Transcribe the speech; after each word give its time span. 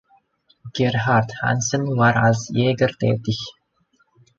Gerhardt 0.73 1.31
Hansen 1.43 1.95
war 1.95 2.15
als 2.15 2.49
Jäger 2.51 2.87
tätig. 2.87 3.37